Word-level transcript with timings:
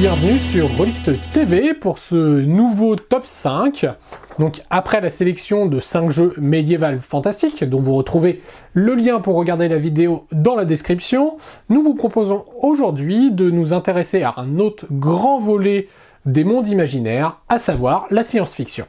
bienvenue 0.00 0.38
sur 0.38 0.74
Rollist 0.78 1.10
TV 1.30 1.74
pour 1.74 1.98
ce 1.98 2.14
nouveau 2.14 2.96
top 2.96 3.26
5. 3.26 3.86
Donc 4.38 4.62
après 4.70 5.02
la 5.02 5.10
sélection 5.10 5.66
de 5.66 5.78
5 5.78 6.08
jeux 6.08 6.32
médiévals 6.38 6.98
fantastiques, 6.98 7.62
dont 7.64 7.82
vous 7.82 7.92
retrouvez 7.92 8.40
le 8.72 8.94
lien 8.94 9.20
pour 9.20 9.36
regarder 9.36 9.68
la 9.68 9.76
vidéo 9.76 10.24
dans 10.32 10.56
la 10.56 10.64
description, 10.64 11.36
nous 11.68 11.82
vous 11.82 11.92
proposons 11.92 12.46
aujourd'hui 12.62 13.30
de 13.30 13.50
nous 13.50 13.74
intéresser 13.74 14.22
à 14.22 14.32
un 14.38 14.58
autre 14.58 14.86
grand 14.90 15.38
volet 15.38 15.86
des 16.24 16.44
mondes 16.44 16.68
imaginaires, 16.68 17.38
à 17.50 17.58
savoir 17.58 18.06
la 18.08 18.24
science-fiction. 18.24 18.86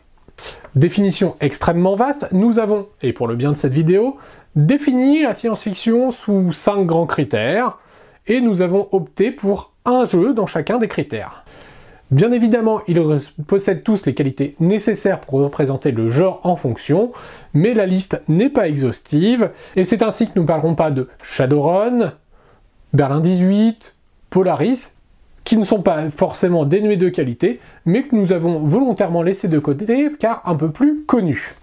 Définition 0.76 1.36
extrêmement 1.42 1.96
vaste, 1.96 2.30
nous 2.32 2.58
avons, 2.58 2.88
et 3.02 3.12
pour 3.12 3.28
le 3.28 3.36
bien 3.36 3.52
de 3.52 3.58
cette 3.58 3.74
vidéo, 3.74 4.16
défini 4.56 5.24
la 5.24 5.34
science-fiction 5.34 6.10
sous 6.10 6.54
5 6.54 6.86
grands 6.86 7.06
critères, 7.06 7.80
et 8.28 8.40
nous 8.40 8.62
avons 8.62 8.88
opté 8.94 9.32
pour 9.32 9.71
un 9.86 10.06
jeu 10.06 10.34
dans 10.34 10.48
chacun 10.48 10.78
des 10.78 10.88
critères. 10.88 11.44
Bien 12.12 12.32
évidemment, 12.34 12.82
ils 12.88 13.02
possèdent 13.48 13.84
tous 13.84 14.06
les 14.06 14.14
qualités 14.14 14.56
nécessaires 14.60 15.22
pour 15.22 15.40
représenter 15.40 15.92
le 15.92 16.10
genre 16.10 16.42
en 16.44 16.58
fonction, 16.58 17.14
mais 17.54 17.74
la 17.74 17.86
liste 17.86 18.22
n'est 18.28 18.50
pas 18.50 18.68
exhaustive, 18.68 19.52
et 19.78 19.86
c'est 19.86 20.04
ainsi 20.04 20.28
que 20.28 20.34
nous 20.36 20.42
ne 20.42 20.48
parlerons 20.48 20.76
pas 20.76 20.92
de 20.92 21.08
Shadowrun, 21.24 22.14
Berlin 22.94 23.22
18, 23.22 23.96
Polaris, 24.30 24.90
qui 25.46 25.56
ne 25.56 25.64
sont 25.64 25.82
pas 25.82 26.10
forcément 26.10 26.66
dénués 26.66 26.98
de 26.98 27.08
qualité, 27.08 27.62
mais 27.86 28.04
que 28.04 28.16
nous 28.16 28.34
avons 28.34 28.60
volontairement 28.60 29.24
laissé 29.24 29.48
de 29.48 29.60
côté 29.60 30.12
car 30.20 30.42
un 30.46 30.56
peu 30.56 30.70
plus 30.70 31.04
connus. 31.06 31.56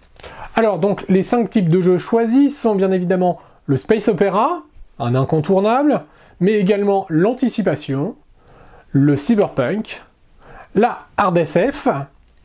Alors 0.56 0.78
donc 0.78 1.04
les 1.08 1.22
5 1.22 1.48
types 1.50 1.68
de 1.68 1.80
jeux 1.80 1.98
choisis 1.98 2.58
sont 2.58 2.74
bien 2.74 2.90
évidemment 2.90 3.38
le 3.66 3.76
Space 3.76 4.08
Opera, 4.08 4.62
un 4.98 5.14
incontournable, 5.14 6.02
mais 6.40 6.54
également 6.54 7.06
l'anticipation, 7.08 8.16
le 8.92 9.16
cyberpunk, 9.16 10.02
la 10.74 11.06
hard 11.16 11.38
SF, 11.38 11.88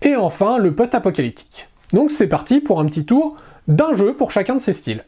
et 0.01 0.15
enfin 0.15 0.57
le 0.57 0.73
post-apocalyptique. 0.73 1.67
Donc 1.93 2.11
c'est 2.11 2.27
parti 2.27 2.59
pour 2.59 2.79
un 2.79 2.85
petit 2.85 3.05
tour 3.05 3.35
d'un 3.67 3.95
jeu 3.95 4.13
pour 4.13 4.31
chacun 4.31 4.55
de 4.55 4.61
ces 4.61 4.73
styles. 4.73 5.03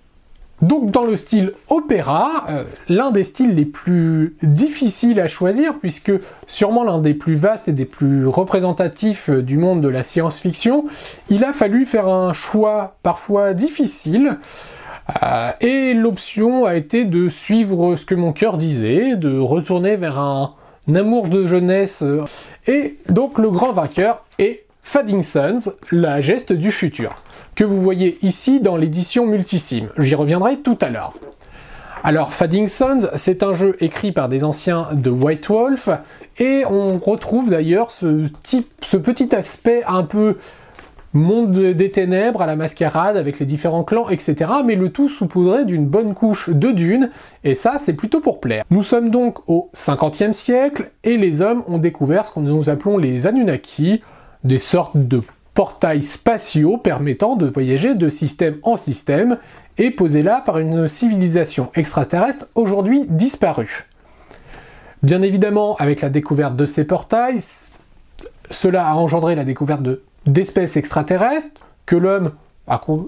Donc 0.61 0.89
dans 0.89 1.06
le 1.06 1.17
style 1.17 1.52
opéra, 1.67 2.45
euh, 2.50 2.63
l'un 2.88 3.11
des 3.11 3.25
styles 3.25 3.53
les 3.56 3.66
plus 3.66 4.38
difficiles 4.41 5.19
à 5.19 5.28
choisir, 5.28 5.80
puisque 5.80 6.13
sûrement 6.47 6.86
l'un 6.86 7.00
des 7.00 7.13
plus 7.13 7.36
vastes 7.36 7.67
et 7.67 7.73
des 7.73 7.83
plus 7.83 8.25
représentatifs 8.25 9.30
euh, 9.30 9.41
du 9.41 9.58
monde 9.58 9.81
de 9.81 9.89
la 9.89 10.02
science-fiction, 10.02 10.86
il 11.30 11.44
a 11.44 11.52
fallu 11.52 11.83
faire 11.83 12.08
un 12.08 12.31
choix 12.31 12.95
parfois 13.03 13.53
difficile, 13.53 14.38
euh, 15.23 15.52
et 15.61 15.94
l'option 15.94 16.66
a 16.66 16.75
été 16.75 17.06
de 17.06 17.30
suivre 17.30 17.95
ce 17.95 18.06
que 18.06 18.16
mon 18.16 18.34
cœur 18.34 18.58
disait, 18.58 19.16
de 19.16 19.38
retourner 19.38 19.95
vers 19.95 20.20
un, 20.20 20.56
amour 20.94 21.30
de 21.30 21.45
jeunesse. 21.45 22.03
Et 22.67 22.97
donc 23.09 23.39
le 23.39 23.50
grand 23.50 23.72
vainqueur 23.72 24.23
est 24.39 24.66
Fading 24.81 25.23
Sons, 25.23 25.72
la 25.92 26.22
geste 26.22 26.53
du 26.53 26.72
futur, 26.72 27.16
que 27.56 27.64
vous 27.64 27.81
voyez 27.81 28.17
ici 28.22 28.59
dans 28.59 28.78
l'édition 28.78 29.25
multisime. 29.25 29.89
J'y 29.97 30.14
reviendrai 30.14 30.58
tout 30.58 30.78
à 30.81 30.89
l'heure. 30.89 31.14
Alors 32.03 32.34
Fading 32.34 32.67
Sons, 32.67 33.09
c'est 33.16 33.42
un 33.42 33.53
jeu 33.53 33.75
écrit 33.80 34.12
par 34.12 34.30
des 34.30 34.44
anciens 34.44 34.90
de 34.94 35.09
White 35.09 35.47
Wolf, 35.47 35.90
et 36.38 36.64
on 36.69 37.00
retrouve 37.00 37.50
d'ailleurs 37.50 37.90
ce, 37.90 38.28
ce 38.81 38.97
petit 38.97 39.34
aspect 39.34 39.84
un 39.88 40.03
peu 40.03 40.38
monde 41.16 41.52
des 41.52 41.91
ténèbres 41.91 42.41
à 42.41 42.45
la 42.45 42.55
mascarade 42.55 43.17
avec 43.17 43.39
les 43.39 43.45
différents 43.45 43.83
clans, 43.83 44.09
etc. 44.09 44.52
Mais 44.66 44.75
le 44.75 44.91
tout 44.91 45.09
saupoudré 45.09 45.66
d'une 45.66 45.85
bonne 45.85 46.13
couche 46.13 46.49
de 46.49 46.72
dunes, 46.72 47.09
et 47.44 47.55
ça 47.55 47.77
c'est 47.80 47.94
plutôt 47.94 48.19
pour 48.19 48.39
plaire. 48.39 48.63
Nous 48.69 48.81
sommes 48.81 49.09
donc 49.09 49.39
au 49.49 49.69
50e 49.73 50.33
siècle, 50.33 50.91
et 51.03 51.17
les 51.17 51.41
hommes 51.41 51.63
ont 51.67 51.78
découvert 51.78 52.25
ce 52.25 52.34
que 52.34 52.40
nous 52.40 52.69
appelons 52.69 52.97
les 52.97 53.28
Anunnaki, 53.28 54.01
des 54.44 54.59
sortes 54.59 54.97
de 54.97 55.22
portails 55.53 56.03
spatiaux 56.03 56.78
permettant 56.78 57.35
de 57.35 57.47
voyager 57.47 57.95
de 57.95 58.09
système 58.09 58.57
en 58.63 58.78
système, 58.78 59.38
et 59.78 59.91
posés 59.91 60.23
là 60.23 60.41
par 60.45 60.59
une 60.59 60.88
civilisation 60.88 61.69
extraterrestre 61.75 62.47
aujourd'hui 62.56 63.06
disparue. 63.09 63.88
Bien 65.03 65.22
évidemment, 65.22 65.75
avec 65.78 66.01
la 66.01 66.09
découverte 66.09 66.56
de 66.56 66.66
ces 66.66 66.85
portails, 66.85 67.40
cela 68.50 68.88
a 68.88 68.95
engendré 68.95 69.35
la 69.35 69.44
découverte 69.44 69.81
de 69.81 70.01
d'espèces 70.25 70.78
extraterrestres 70.78 71.62
que 71.86 71.96
l'homme 71.96 72.31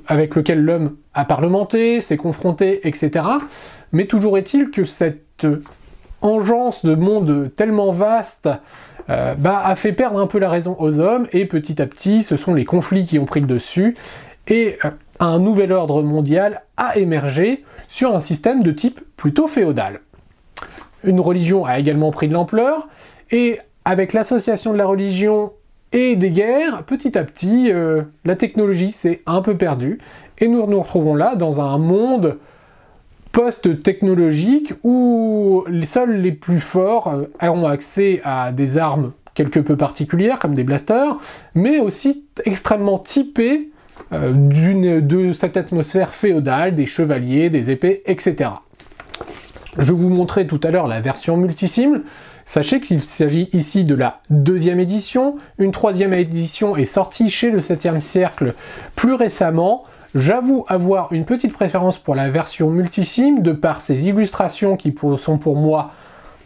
avec 0.08 0.36
lequel 0.36 0.64
l'homme 0.64 0.98
a 1.14 1.26
parlementé, 1.26 2.02
s'est 2.02 2.18
confronté, 2.18 2.88
etc. 2.88 3.26
Mais 3.92 4.06
toujours 4.06 4.38
est-il 4.38 4.70
que 4.70 4.86
cette 4.86 5.48
engeance 6.22 6.86
de 6.86 6.96
monde 6.96 7.52
tellement 7.56 7.92
vaste 7.92 8.50
euh, 9.10 9.36
bah, 9.36 9.62
a 9.64 9.76
fait 9.76 9.94
perdre 9.94 10.20
un 10.20 10.28
peu 10.28 10.40
la 10.40 10.50
raison 10.50 10.76
aux 10.80 11.00
hommes, 11.00 11.28
et 11.32 11.46
petit 11.46 11.82
à 11.82 11.88
petit, 11.88 12.24
ce 12.24 12.36
sont 12.36 12.54
les 12.54 12.66
conflits 12.66 13.06
qui 13.06 13.20
ont 13.20 13.26
pris 13.26 13.40
le 13.40 13.48
dessus, 13.48 13.96
et 14.48 14.78
euh, 14.84 14.90
un 15.20 15.40
nouvel 15.40 15.72
ordre 15.72 16.04
mondial 16.04 16.64
a 16.76 16.98
émergé 16.98 17.64
sur 17.88 18.16
un 18.16 18.22
système 18.22 18.62
de 18.62 18.72
type 18.72 19.00
plutôt 19.16 19.48
féodal. 19.48 20.02
Une 21.04 21.20
religion 21.20 21.64
a 21.64 21.80
également 21.80 22.12
pris 22.12 22.28
de 22.28 22.34
l'ampleur, 22.34 22.90
et 23.32 23.60
avec 23.86 24.12
l'association 24.12 24.74
de 24.74 24.78
la 24.78 24.86
religion 24.86 25.54
et 25.92 26.16
des 26.16 26.32
guerres, 26.32 26.84
petit 26.84 27.18
à 27.18 27.24
petit, 27.24 27.72
euh, 27.72 28.04
la 28.26 28.36
technologie 28.36 28.92
s'est 28.92 29.22
un 29.26 29.42
peu 29.42 29.56
perdue, 29.56 30.00
et 30.40 30.48
nous 30.48 30.66
nous 30.68 30.82
retrouvons 30.82 31.16
là 31.16 31.36
dans 31.36 31.62
un 31.62 31.78
monde 31.78 32.38
post-technologique 33.32 34.74
où 34.84 35.64
les 35.70 35.86
seuls 35.86 36.22
les 36.22 36.32
plus 36.32 36.60
forts 36.60 37.08
euh, 37.42 37.50
ont 37.50 37.66
accès 37.66 38.22
à 38.24 38.52
des 38.52 38.78
armes 38.78 39.12
quelque 39.34 39.60
peu 39.60 39.78
particulières, 39.78 40.40
comme 40.40 40.56
des 40.56 40.64
blasters, 40.64 41.18
mais 41.54 41.80
aussi 41.80 42.26
extrêmement 42.46 42.98
typées 42.98 43.70
euh, 44.12 44.34
de 44.34 45.32
cette 45.32 45.58
atmosphère 45.58 46.14
féodale, 46.14 46.76
des 46.76 46.86
chevaliers, 46.86 47.50
des 47.50 47.70
épées, 47.70 48.02
etc. 48.08 48.50
Je 49.78 49.94
vous 49.94 50.10
montrais 50.10 50.48
tout 50.48 50.60
à 50.64 50.72
l'heure 50.72 50.88
la 50.88 51.02
version 51.02 51.38
multisim, 51.38 52.02
Sachez 52.48 52.80
qu'il 52.80 53.04
s'agit 53.04 53.50
ici 53.52 53.84
de 53.84 53.94
la 53.94 54.22
deuxième 54.30 54.80
édition. 54.80 55.36
Une 55.60 55.74
troisième 55.74 56.14
édition 56.14 56.78
est 56.78 56.86
sortie 56.86 57.30
chez 57.30 57.52
le 57.52 57.60
7 57.60 58.02
siècle 58.02 58.54
plus 58.96 59.16
récemment. 59.16 59.84
J'avoue 60.16 60.66
avoir 60.70 61.12
une 61.12 61.26
petite 61.26 61.52
préférence 61.52 61.98
pour 61.98 62.16
la 62.16 62.30
version 62.30 62.70
multisim 62.70 63.42
de 63.42 63.52
par 63.52 63.82
ses 63.82 64.08
illustrations 64.08 64.78
qui 64.78 64.96
sont 65.18 65.38
pour 65.38 65.58
moi 65.58 65.92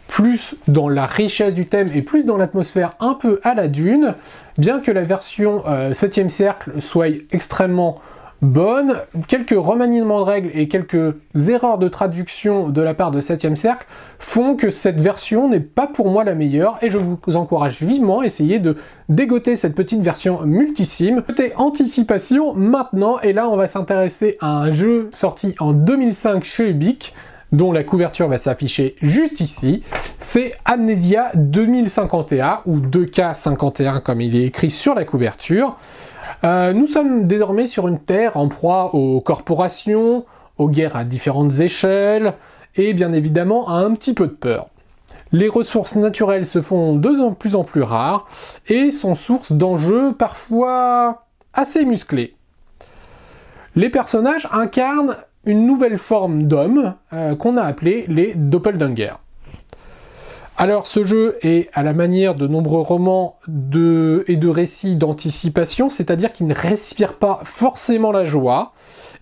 plus 0.08 0.56
dans 0.66 0.88
la 0.88 1.06
richesse 1.06 1.54
du 1.54 1.66
thème 1.66 1.88
et 1.94 2.02
plus 2.02 2.24
dans 2.24 2.36
l'atmosphère 2.36 2.96
un 2.98 3.14
peu 3.14 3.38
à 3.44 3.54
la 3.54 3.68
dune, 3.68 4.16
bien 4.58 4.80
que 4.80 4.90
la 4.90 5.04
version 5.04 5.62
7 5.94 6.18
euh, 6.18 6.28
cercle 6.28 6.82
soit 6.82 7.10
extrêmement 7.30 8.00
bonne. 8.42 8.96
Quelques 9.28 9.54
remaniements 9.56 10.18
de 10.18 10.24
règles 10.24 10.50
et 10.52 10.68
quelques 10.68 11.14
erreurs 11.48 11.78
de 11.78 11.88
traduction 11.88 12.68
de 12.68 12.82
la 12.82 12.92
part 12.92 13.12
de 13.12 13.20
7ème 13.20 13.56
cercle 13.56 13.86
font 14.18 14.56
que 14.56 14.70
cette 14.70 15.00
version 15.00 15.48
n'est 15.48 15.60
pas 15.60 15.86
pour 15.86 16.10
moi 16.10 16.24
la 16.24 16.34
meilleure 16.34 16.78
et 16.82 16.90
je 16.90 16.98
vous 16.98 17.36
encourage 17.36 17.80
vivement 17.80 18.20
à 18.20 18.26
essayer 18.26 18.58
de 18.58 18.76
dégoter 19.08 19.56
cette 19.56 19.74
petite 19.74 20.02
version 20.02 20.42
multisim. 20.42 21.22
Côté 21.26 21.52
anticipation 21.56 22.52
maintenant, 22.52 23.20
et 23.20 23.32
là 23.32 23.48
on 23.48 23.56
va 23.56 23.68
s'intéresser 23.68 24.36
à 24.40 24.58
un 24.58 24.72
jeu 24.72 25.08
sorti 25.12 25.54
en 25.60 25.72
2005 25.72 26.44
chez 26.44 26.70
Ubique 26.70 27.14
dont 27.52 27.70
la 27.70 27.84
couverture 27.84 28.28
va 28.28 28.38
s'afficher 28.38 28.96
juste 29.02 29.40
ici, 29.40 29.82
c'est 30.18 30.54
Amnesia 30.64 31.30
2051 31.34 32.62
ou 32.66 32.78
2K51 32.78 34.00
comme 34.00 34.20
il 34.20 34.36
est 34.36 34.46
écrit 34.46 34.70
sur 34.70 34.94
la 34.94 35.04
couverture. 35.04 35.76
Euh, 36.44 36.72
nous 36.72 36.86
sommes 36.86 37.26
désormais 37.26 37.66
sur 37.66 37.88
une 37.88 38.00
terre 38.00 38.36
en 38.36 38.48
proie 38.48 38.94
aux 38.94 39.20
corporations, 39.20 40.24
aux 40.58 40.68
guerres 40.68 40.96
à 40.96 41.04
différentes 41.04 41.60
échelles, 41.60 42.34
et 42.76 42.94
bien 42.94 43.12
évidemment 43.12 43.68
à 43.68 43.74
un 43.74 43.92
petit 43.92 44.14
peu 44.14 44.26
de 44.26 44.32
peur. 44.32 44.68
Les 45.30 45.48
ressources 45.48 45.96
naturelles 45.96 46.46
se 46.46 46.60
font 46.60 46.94
de 46.94 47.34
plus 47.34 47.54
en 47.54 47.64
plus 47.64 47.82
rares 47.82 48.26
et 48.68 48.92
sont 48.92 49.14
source 49.14 49.52
d'enjeux 49.52 50.12
parfois 50.12 51.24
assez 51.54 51.84
musclés. 51.84 52.34
Les 53.74 53.88
personnages 53.88 54.46
incarnent 54.52 55.16
une 55.44 55.66
nouvelle 55.66 55.98
forme 55.98 56.44
d'homme 56.44 56.94
euh, 57.12 57.34
qu'on 57.34 57.56
a 57.56 57.62
appelé 57.62 58.04
les 58.08 58.34
doppelganger. 58.34 59.12
Alors 60.58 60.86
ce 60.86 61.02
jeu 61.02 61.36
est 61.42 61.70
à 61.72 61.82
la 61.82 61.94
manière 61.94 62.34
de 62.34 62.46
nombreux 62.46 62.82
romans 62.82 63.38
et 63.48 64.36
de 64.36 64.48
récits 64.48 64.96
d'anticipation, 64.96 65.88
c'est-à-dire 65.88 66.32
qu'il 66.32 66.46
ne 66.46 66.54
respire 66.54 67.14
pas 67.14 67.40
forcément 67.42 68.12
la 68.12 68.24
joie. 68.24 68.72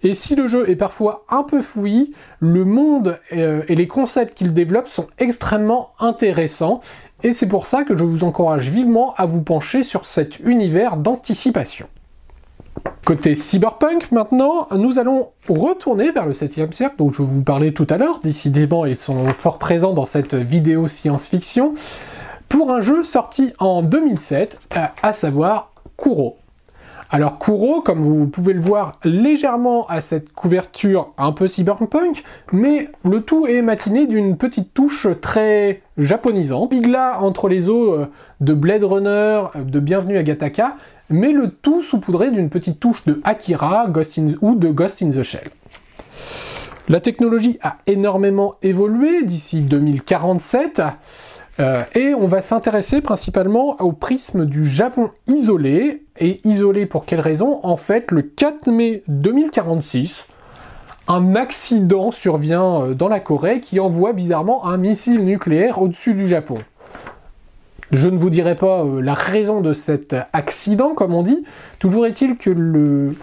Et 0.03 0.13
si 0.13 0.35
le 0.35 0.47
jeu 0.47 0.69
est 0.69 0.77
parfois 0.77 1.25
un 1.31 1.43
peu 1.45 1.63
fouillis, 1.63 2.13
le 2.41 2.65
monde 2.65 3.19
euh, 3.33 3.63
et 3.69 3.75
les 3.75 3.87
concepts 3.87 4.35
qu'il 4.35 4.53
développe 4.53 4.89
sont 4.89 5.07
extrêmement 5.19 5.91
intéressants. 5.99 6.81
Et 7.23 7.33
c'est 7.33 7.49
pour 7.49 7.67
ça 7.67 7.85
que 7.85 7.97
je 7.97 8.05
vous 8.05 8.25
encourage 8.25 8.69
vivement 8.69 9.15
à 9.17 9.25
vous 9.25 9.43
pencher 9.43 9.83
sur 9.83 10.07
cet 10.07 10.41
univers 10.41 10.97
d'anticipation. 10.97 11.87
Côté 13.11 13.35
cyberpunk 13.35 14.13
maintenant, 14.13 14.69
nous 14.71 15.01
allons 15.01 15.31
retourner 15.49 16.13
vers 16.13 16.27
le 16.27 16.33
7e 16.33 16.71
siècle 16.71 16.95
dont 16.99 17.11
je 17.11 17.23
vous 17.23 17.43
parlais 17.43 17.73
tout 17.73 17.87
à 17.91 17.99
l'heure. 17.99 18.21
Décidément, 18.21 18.87
ils 18.87 18.97
sont 18.97 19.27
fort 19.35 19.59
présents 19.59 19.93
dans 19.93 20.05
cette 20.05 20.37
vidéo 20.37 20.87
science-fiction. 20.87 21.75
pour 22.49 22.71
un 22.71 22.81
jeu 22.81 23.03
sorti 23.03 23.53
en 23.59 23.83
2007, 23.83 24.61
à 25.03 25.13
savoir 25.13 25.73
Kuro. 25.97 26.37
Alors 27.13 27.41
Kuro, 27.41 27.81
comme 27.81 28.01
vous 28.01 28.29
pouvez 28.29 28.53
le 28.53 28.61
voir 28.61 28.93
légèrement 29.03 29.89
à 29.89 30.01
cette 30.01 30.33
couverture 30.33 31.13
un 31.19 31.33
peu 31.33 31.49
cyberpunk, 31.49 32.23
mais 32.53 32.91
le 33.05 33.23
tout 33.23 33.49
est 33.49 33.63
matiné 33.63 34.07
d'une 34.07 34.37
petite 34.37 34.73
touche 34.73 35.09
très 35.21 35.83
japonisante. 35.99 36.73
Là 36.87 37.19
entre 37.21 37.49
les 37.49 37.69
eaux 37.69 37.95
euh, 37.95 38.07
de 38.41 38.55
Blade 38.55 38.85
Runner, 38.85 39.43
de 39.57 39.81
Bienvenue 39.81 40.19
à 40.19 40.23
Gataka, 40.23 40.77
mais 41.11 41.33
le 41.33 41.51
tout 41.51 41.83
saupoudré 41.83 42.31
d'une 42.31 42.49
petite 42.49 42.81
touche 42.81 43.05
de 43.05 43.21
Akira 43.25 43.89
Ghost 43.89 44.19
ou 44.41 44.55
de 44.55 44.69
Ghost 44.69 45.03
in 45.03 45.09
the 45.09 45.23
Shell. 45.23 45.51
La 46.89 47.01
technologie 47.01 47.59
a 47.63 47.79
énormément 47.87 48.53
évolué 48.63 49.23
d'ici 49.25 49.61
2047, 49.63 50.83
euh, 51.61 51.85
et 51.95 52.15
on 52.15 52.27
va 52.27 52.43
s'intéresser 52.43 53.01
principalement 53.01 53.77
au 53.81 53.93
prisme 53.93 54.47
du 54.47 54.65
Japon 54.65 55.11
isolé. 55.27 56.05
Et 56.19 56.41
isolé 56.45 56.87
pour 56.87 57.07
quelle 57.07 57.21
raison? 57.21 57.61
En 57.63 57.77
fait, 57.77 58.11
le 58.11 58.23
4 58.23 58.71
mai 58.71 59.03
2046, 59.09 60.27
un 61.09 61.35
accident 61.35 62.11
survient 62.11 62.83
euh, 62.83 62.95
dans 62.95 63.09
la 63.09 63.21
Corée 63.21 63.61
qui 63.61 63.79
envoie 63.79 64.13
bizarrement 64.13 64.67
un 64.67 64.77
missile 64.77 65.25
nucléaire 65.25 65.81
au-dessus 65.83 66.15
du 66.15 66.27
Japon. 66.27 66.59
Je 67.93 68.09
ne 68.09 68.19
vous 68.19 68.31
dirai 68.31 68.55
pas 68.55 68.85
euh, 68.85 69.01
la 69.01 69.15
raison 69.15 69.61
de 69.61 69.73
cet 69.73 70.15
accident, 70.33 70.95
comme 70.95 71.15
on 71.15 71.23
dit. 71.23 71.45
Toujours 71.79 72.07
est-il 72.07 72.37
que 72.37 72.51
le 72.51 73.17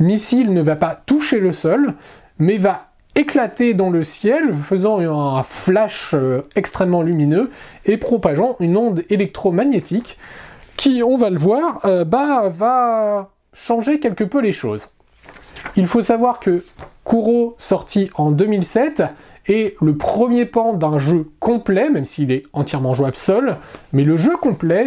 missile 0.00 0.52
ne 0.52 0.62
va 0.62 0.76
pas 0.76 0.94
toucher 0.94 1.38
le 1.38 1.52
sol, 1.52 1.94
mais 2.38 2.58
va 2.58 2.88
éclater 3.14 3.74
dans 3.74 3.90
le 3.90 4.02
ciel, 4.02 4.54
faisant 4.54 4.98
un 4.98 5.42
flash 5.42 6.14
euh, 6.14 6.42
extrêmement 6.56 7.02
lumineux 7.02 7.50
et 7.86 7.96
propageant 7.96 8.56
une 8.60 8.76
onde 8.76 9.04
électromagnétique 9.10 10.18
qui, 10.76 11.02
on 11.02 11.16
va 11.16 11.30
le 11.30 11.38
voir, 11.38 11.80
euh, 11.84 12.04
bah, 12.04 12.48
va 12.48 13.30
changer 13.52 14.00
quelque 14.00 14.24
peu 14.24 14.40
les 14.40 14.52
choses. 14.52 14.90
Il 15.76 15.86
faut 15.86 16.00
savoir 16.00 16.40
que 16.40 16.64
Kuro, 17.04 17.54
sorti 17.58 18.10
en 18.14 18.30
2007, 18.30 19.02
est 19.46 19.76
le 19.80 19.96
premier 19.96 20.46
pan 20.46 20.74
d'un 20.74 20.98
jeu 20.98 21.28
complet, 21.38 21.90
même 21.90 22.04
s'il 22.04 22.30
est 22.30 22.42
entièrement 22.52 22.94
jouable 22.94 23.16
seul, 23.16 23.56
mais 23.92 24.04
le 24.04 24.16
jeu 24.16 24.36
complet 24.36 24.86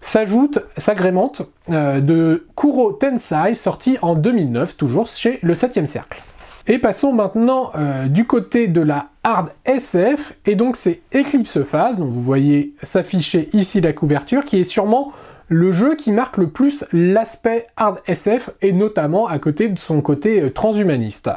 s'ajoute, 0.00 0.58
s'agrémente 0.76 1.42
euh, 1.70 2.00
de 2.00 2.46
Kuro 2.56 2.92
Tensai, 2.92 3.54
sorti 3.54 3.98
en 4.02 4.14
2009, 4.14 4.76
toujours 4.76 5.06
chez 5.06 5.38
le 5.42 5.54
7ème 5.54 5.86
cercle. 5.86 6.22
Et 6.66 6.78
passons 6.78 7.12
maintenant 7.12 7.70
euh, 7.74 8.06
du 8.06 8.26
côté 8.26 8.68
de 8.68 8.80
la 8.80 9.08
hard 9.24 9.50
SF, 9.64 10.34
et 10.46 10.54
donc 10.54 10.76
c'est 10.76 11.00
Eclipse 11.14 11.62
Phase, 11.64 11.98
dont 11.98 12.06
vous 12.06 12.22
voyez 12.22 12.74
s'afficher 12.82 13.48
ici 13.52 13.80
la 13.80 13.92
couverture, 13.92 14.44
qui 14.44 14.60
est 14.60 14.64
sûrement 14.64 15.12
le 15.50 15.72
jeu 15.72 15.96
qui 15.96 16.12
marque 16.12 16.38
le 16.38 16.48
plus 16.48 16.84
l'aspect 16.92 17.66
hard 17.76 17.98
SF, 18.06 18.50
et 18.62 18.72
notamment 18.72 19.26
à 19.26 19.40
côté 19.40 19.68
de 19.68 19.78
son 19.78 20.00
côté 20.00 20.40
euh, 20.40 20.50
transhumaniste. 20.50 21.28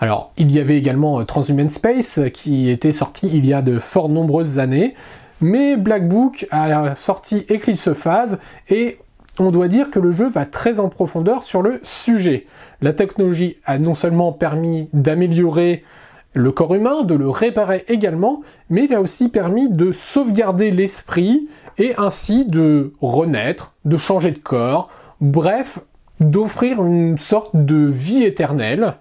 Alors, 0.00 0.32
il 0.36 0.50
y 0.50 0.58
avait 0.58 0.76
également 0.76 1.20
euh, 1.20 1.24
Transhuman 1.24 1.70
Space, 1.70 2.18
qui 2.34 2.68
était 2.68 2.90
sorti 2.90 3.30
il 3.32 3.46
y 3.46 3.54
a 3.54 3.62
de 3.62 3.78
fort 3.78 4.08
nombreuses 4.08 4.58
années, 4.58 4.96
mais 5.40 5.76
Black 5.76 6.08
Book 6.08 6.48
a 6.50 6.96
sorti 6.96 7.46
Eclipse 7.48 7.92
Phase, 7.92 8.40
et 8.68 8.98
on 9.38 9.52
doit 9.52 9.68
dire 9.68 9.90
que 9.90 10.00
le 10.00 10.10
jeu 10.10 10.28
va 10.28 10.46
très 10.46 10.80
en 10.80 10.88
profondeur 10.88 11.44
sur 11.44 11.62
le 11.62 11.78
sujet. 11.84 12.46
La 12.82 12.92
technologie 12.92 13.56
a 13.64 13.78
non 13.78 13.94
seulement 13.94 14.32
permis 14.32 14.88
d'améliorer 14.92 15.84
le 16.32 16.52
corps 16.52 16.74
humain, 16.74 17.02
de 17.02 17.14
le 17.14 17.28
réparer 17.28 17.84
également, 17.88 18.42
mais 18.68 18.84
il 18.84 18.94
a 18.94 19.00
aussi 19.00 19.28
permis 19.28 19.68
de 19.68 19.92
sauvegarder 19.92 20.70
l'esprit 20.70 21.48
et 21.78 21.94
ainsi 21.98 22.44
de 22.44 22.92
renaître, 23.00 23.74
de 23.84 23.96
changer 23.96 24.30
de 24.30 24.38
corps, 24.38 24.90
bref, 25.20 25.80
d'offrir 26.20 26.84
une 26.84 27.18
sorte 27.18 27.50
de 27.54 27.86
vie 27.86 28.22
éternelle. 28.22 28.94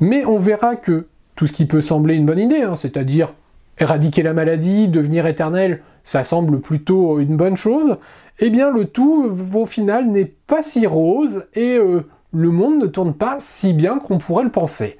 Mais 0.00 0.24
on 0.24 0.38
verra 0.38 0.76
que 0.76 1.06
tout 1.36 1.46
ce 1.46 1.52
qui 1.52 1.66
peut 1.66 1.80
sembler 1.80 2.14
une 2.14 2.26
bonne 2.26 2.38
idée, 2.38 2.62
hein, 2.62 2.74
c'est-à-dire 2.74 3.32
éradiquer 3.78 4.22
la 4.22 4.32
maladie, 4.32 4.88
devenir 4.88 5.26
éternel, 5.26 5.82
ça 6.04 6.24
semble 6.24 6.60
plutôt 6.60 7.18
une 7.18 7.36
bonne 7.36 7.56
chose, 7.56 7.98
eh 8.40 8.50
bien 8.50 8.70
le 8.70 8.86
tout 8.86 9.36
au 9.54 9.66
final 9.66 10.08
n'est 10.08 10.32
pas 10.46 10.62
si 10.62 10.86
rose 10.86 11.46
et 11.54 11.76
euh, 11.76 12.06
le 12.32 12.50
monde 12.50 12.78
ne 12.78 12.86
tourne 12.86 13.14
pas 13.14 13.36
si 13.40 13.72
bien 13.72 13.98
qu'on 13.98 14.18
pourrait 14.18 14.44
le 14.44 14.50
penser. 14.50 14.98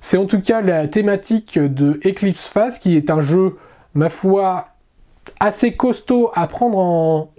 C'est 0.00 0.16
en 0.16 0.26
tout 0.26 0.40
cas 0.40 0.60
la 0.60 0.86
thématique 0.88 1.58
de 1.58 2.00
Eclipse 2.04 2.48
Phase 2.48 2.78
qui 2.78 2.96
est 2.96 3.10
un 3.10 3.20
jeu, 3.20 3.56
ma 3.94 4.08
foi, 4.08 4.68
assez 5.40 5.72
costaud 5.74 6.30
à 6.34 6.46
prendre 6.46 6.78
en, 6.78 7.30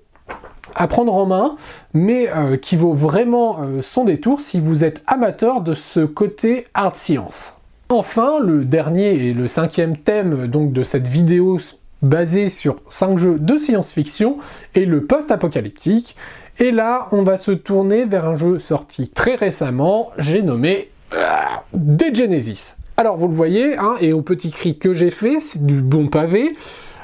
à 0.76 0.88
en 0.94 1.26
main, 1.26 1.56
mais 1.94 2.30
euh, 2.30 2.58
qui 2.58 2.76
vaut 2.76 2.94
vraiment 2.94 3.60
euh, 3.60 3.82
son 3.82 4.04
détour 4.04 4.40
si 4.40 4.60
vous 4.60 4.84
êtes 4.84 5.02
amateur 5.08 5.62
de 5.62 5.74
ce 5.74 6.02
côté 6.02 6.68
hard 6.74 6.96
science. 6.96 7.58
Enfin, 7.90 8.40
le 8.40 8.64
dernier 8.64 9.16
et 9.16 9.34
le 9.34 9.48
cinquième 9.48 9.98
thème 9.98 10.48
de 10.48 10.84
cette 10.84 11.08
vidéo 11.08 11.60
basée 12.02 12.50
sur 12.50 12.78
5 12.88 13.18
jeux 13.18 13.40
de 13.40 13.58
science-fiction 13.58 14.38
est 14.76 14.86
le 14.86 15.06
post-apocalyptique. 15.06 16.16
Et 16.60 16.72
là, 16.72 17.08
on 17.12 17.24
va 17.24 17.38
se 17.38 17.52
tourner 17.52 18.06
vers 18.06 18.26
un 18.26 18.36
jeu 18.36 18.60
sorti 18.60 19.10
très 19.10 19.36
récemment, 19.36 20.12
j'ai 20.18 20.42
nommé 20.42 20.90
euh, 21.14 21.34
Dead 21.74 22.16
Genesis. 22.16 22.76
Alors 22.98 23.18
vous 23.18 23.28
le 23.28 23.34
voyez, 23.34 23.78
hein, 23.78 23.96
et 24.02 24.14
au 24.14 24.22
petit 24.22 24.52
cri 24.52 24.78
que 24.78 24.94
j'ai 24.94 25.10
fait, 25.10 25.40
c'est 25.40 25.66
du 25.66 25.82
bon 25.82 26.08
pavé, 26.08 26.56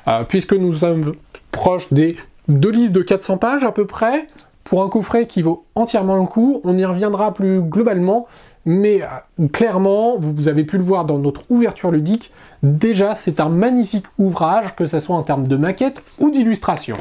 euh, 0.07 0.24
puisque 0.28 0.54
nous 0.54 0.74
sommes 0.74 1.16
proches 1.52 1.92
des 1.94 2.18
deux 2.48 2.72
livres 2.72 2.92
de 2.92 3.02
400 3.02 3.38
pages 3.38 3.63
à 3.63 3.72
peu 3.72 3.86
près, 3.86 4.28
pour 4.66 4.84
un 4.84 4.90
coffret 4.90 5.28
qui 5.28 5.42
vaut 5.42 5.63
entièrement 5.75 6.18
le 6.18 6.25
coup. 6.25 6.60
On 6.63 6.78
y 6.78 6.84
reviendra 6.84 7.34
plus 7.34 7.62
globalement, 7.62 8.28
mais 8.66 9.04
euh, 9.04 9.48
clairement, 9.54 10.18
vous 10.18 10.48
avez 10.48 10.63
pu 10.63 10.78
le 10.78 10.84
voir 10.84 11.06
dans 11.06 11.19
notre 11.19 11.50
ouverture 11.50 11.92
ludique, 11.92 12.34
déjà 12.62 13.16
c'est 13.16 13.40
un 13.40 13.50
magnifique 13.50 14.06
ouvrage, 14.18 14.75
que 14.75 14.86
ce 14.86 15.00
soit 15.00 15.16
en 15.16 15.24
termes 15.24 15.48
de 15.48 15.56
maquette 15.56 16.01
ou 16.19 16.30
d'illustration. 16.30 16.98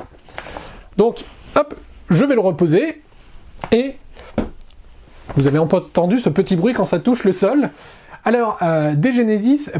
Donc, 0.96 1.24
hop, 1.56 1.74
je 2.10 2.24
vais 2.24 2.34
le 2.34 2.40
reposer, 2.40 3.02
et 3.72 3.96
vous 5.36 5.46
avez 5.46 5.58
entendu 5.58 6.18
ce 6.18 6.28
petit 6.28 6.56
bruit 6.56 6.72
quand 6.72 6.86
ça 6.86 6.98
touche 6.98 7.24
le 7.24 7.32
sol. 7.32 7.70
Alors, 8.24 8.58
euh, 8.62 8.94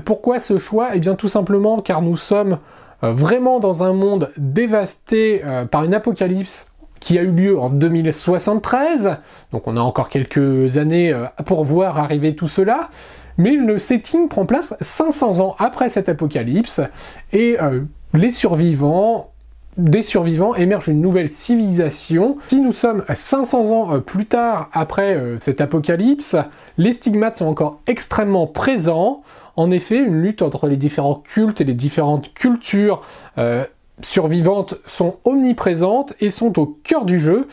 pourquoi 0.04 0.40
ce 0.40 0.58
choix? 0.58 0.90
Eh 0.94 0.98
bien 0.98 1.14
tout 1.14 1.28
simplement 1.28 1.80
car 1.80 2.02
nous 2.02 2.16
sommes 2.16 2.58
euh, 3.04 3.12
vraiment 3.12 3.60
dans 3.60 3.82
un 3.82 3.92
monde 3.92 4.30
dévasté 4.36 5.42
euh, 5.44 5.64
par 5.66 5.84
une 5.84 5.94
apocalypse 5.94 6.70
qui 7.00 7.18
a 7.18 7.22
eu 7.22 7.32
lieu 7.32 7.58
en 7.58 7.68
2073, 7.68 9.18
donc 9.52 9.66
on 9.66 9.76
a 9.76 9.80
encore 9.80 10.08
quelques 10.08 10.78
années 10.78 11.12
euh, 11.12 11.26
pour 11.44 11.64
voir 11.64 11.98
arriver 11.98 12.34
tout 12.34 12.48
cela, 12.48 12.88
mais 13.36 13.56
le 13.56 13.78
setting 13.78 14.28
prend 14.28 14.46
place 14.46 14.74
500 14.80 15.40
ans 15.40 15.54
après 15.58 15.90
cette 15.90 16.08
apocalypse, 16.08 16.80
et 17.32 17.58
les 18.14 18.30
survivants 18.30 19.33
des 19.76 20.02
survivants 20.02 20.54
émerge 20.54 20.88
une 20.88 21.00
nouvelle 21.00 21.28
civilisation. 21.28 22.38
Si 22.48 22.60
nous 22.60 22.72
sommes 22.72 23.04
500 23.12 23.70
ans 23.70 24.00
plus 24.00 24.26
tard 24.26 24.70
après 24.72 25.18
cette 25.40 25.60
apocalypse, 25.60 26.36
les 26.78 26.92
stigmates 26.92 27.36
sont 27.36 27.46
encore 27.46 27.80
extrêmement 27.86 28.46
présents. 28.46 29.22
En 29.56 29.70
effet, 29.70 29.98
une 29.98 30.20
lutte 30.20 30.42
entre 30.42 30.68
les 30.68 30.76
différents 30.76 31.16
cultes 31.16 31.60
et 31.60 31.64
les 31.64 31.74
différentes 31.74 32.34
cultures 32.34 33.02
euh, 33.38 33.64
survivantes 34.02 34.74
sont 34.86 35.16
omniprésentes 35.24 36.14
et 36.20 36.30
sont 36.30 36.58
au 36.58 36.66
cœur 36.66 37.04
du 37.04 37.20
jeu, 37.20 37.46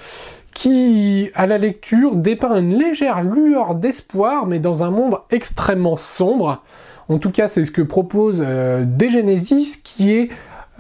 qui, 0.53 1.29
à 1.35 1.45
la 1.47 1.57
lecture, 1.57 2.15
dépeint 2.15 2.57
une 2.57 2.77
légère 2.77 3.23
lueur 3.23 3.75
d'espoir, 3.75 4.47
mais 4.47 4.59
dans 4.59 4.83
un 4.83 4.91
monde 4.91 5.19
extrêmement 5.29 5.95
sombre. 5.95 6.63
En 7.07 7.19
tout 7.19 7.31
cas, 7.31 7.47
c'est 7.47 7.65
ce 7.65 7.71
que 7.71 7.81
propose 7.81 8.43
euh, 8.45 8.83
Degenesis, 8.85 9.77
qui 9.83 10.11
est 10.11 10.29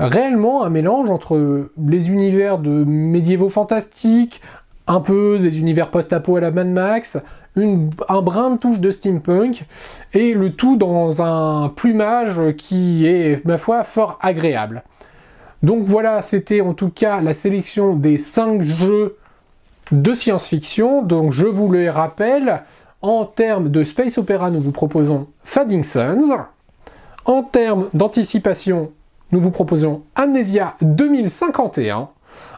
réellement 0.07 0.63
un 0.63 0.69
mélange 0.69 1.09
entre 1.09 1.69
les 1.77 2.09
univers 2.09 2.57
de 2.57 2.83
médiévaux 2.83 3.49
fantastiques, 3.49 4.41
un 4.87 4.99
peu 4.99 5.39
des 5.39 5.59
univers 5.59 5.89
post-apo 5.89 6.37
à 6.37 6.41
la 6.41 6.51
Mad 6.51 6.69
Max, 6.69 7.17
un 7.55 8.21
brin 8.21 8.51
de 8.51 8.57
touche 8.57 8.79
de 8.79 8.91
steampunk, 8.91 9.65
et 10.13 10.33
le 10.33 10.53
tout 10.53 10.77
dans 10.77 11.21
un 11.21 11.69
plumage 11.69 12.55
qui 12.57 13.05
est, 13.05 13.45
ma 13.45 13.57
foi, 13.57 13.83
fort 13.83 14.17
agréable. 14.21 14.83
Donc 15.63 15.83
voilà, 15.83 16.21
c'était 16.21 16.61
en 16.61 16.73
tout 16.73 16.89
cas 16.89 17.21
la 17.21 17.33
sélection 17.33 17.93
des 17.93 18.17
5 18.17 18.61
jeux 18.61 19.17
de 19.91 20.13
science-fiction. 20.13 21.03
Donc 21.03 21.31
je 21.31 21.45
vous 21.45 21.71
les 21.71 21.89
rappelle, 21.89 22.63
en 23.01 23.25
termes 23.25 23.69
de 23.69 23.83
space 23.83 24.17
opéra, 24.17 24.49
nous 24.49 24.61
vous 24.61 24.71
proposons 24.71 25.27
Fading 25.43 25.83
Suns. 25.83 26.35
En 27.25 27.43
termes 27.43 27.89
d'anticipation, 27.93 28.91
nous 29.31 29.41
vous 29.41 29.51
proposons 29.51 30.03
Amnesia 30.15 30.75
2051. 30.81 32.09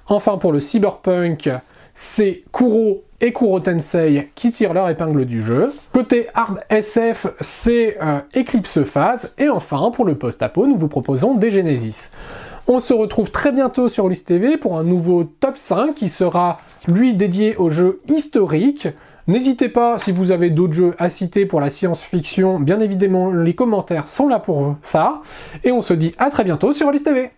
Enfin 0.08 0.38
pour 0.38 0.52
le 0.52 0.60
cyberpunk, 0.60 1.50
c'est 1.94 2.44
Kuro 2.52 3.04
et 3.22 3.32
Kuro 3.32 3.60
Tensei 3.60 4.32
qui 4.36 4.52
tirent 4.52 4.74
leur 4.74 4.90
épingle 4.90 5.26
du 5.26 5.42
jeu. 5.42 5.72
Côté 5.94 6.28
hard 6.34 6.60
SF, 6.70 7.28
c'est 7.40 7.98
euh, 8.02 8.20
Eclipse 8.36 8.84
Phase. 8.84 9.34
Et 9.38 9.50
enfin, 9.50 9.92
pour 9.92 10.06
le 10.06 10.16
post-apo, 10.16 10.68
nous 10.68 10.78
vous 10.78 10.90
proposons 10.90 11.36
des 11.36 11.52
Genesis. 11.52 12.10
On 12.68 12.80
se 12.80 12.94
retrouve 12.94 13.30
très 13.30 13.52
bientôt 13.52 13.88
sur 13.88 14.08
Ulysse 14.08 14.26
TV 14.26 14.58
pour 14.58 14.78
un 14.78 14.84
nouveau 14.84 15.26
top 15.26 15.58
5 15.58 15.94
qui 15.96 16.10
sera 16.10 16.58
lui 16.88 17.14
dédié 17.14 17.56
aux 17.56 17.70
jeux 17.70 18.00
historiques. 18.08 18.88
N'hésitez 19.28 19.70
pas, 19.70 20.00
si 20.00 20.12
vous 20.12 20.32
avez 20.32 20.50
d'autres 20.50 20.74
jeux 20.74 20.96
à 21.00 21.08
citer 21.08 21.46
pour 21.46 21.62
la 21.62 21.70
science-fiction, 21.70 22.60
bien 22.60 22.82
évidemment 22.82 23.32
les 23.32 23.56
commentaires 23.56 24.08
sont 24.08 24.28
là 24.28 24.40
pour 24.40 24.76
ça. 24.82 25.22
Et 25.64 25.72
on 25.72 25.82
se 25.82 25.94
dit 25.94 26.14
à 26.18 26.30
très 26.30 26.44
bientôt 26.44 26.74
sur 26.74 26.90
Ulysse 26.90 27.04
TV. 27.04 27.32